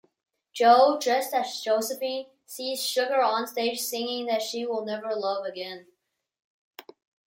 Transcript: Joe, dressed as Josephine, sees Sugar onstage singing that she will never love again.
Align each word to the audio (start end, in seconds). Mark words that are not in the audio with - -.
Joe, 0.51 0.97
dressed 0.99 1.31
as 1.31 1.61
Josephine, 1.61 2.25
sees 2.47 2.83
Sugar 2.83 3.19
onstage 3.19 3.77
singing 3.77 4.25
that 4.25 4.41
she 4.41 4.65
will 4.65 4.83
never 4.83 5.13
love 5.15 5.45
again. 5.45 5.85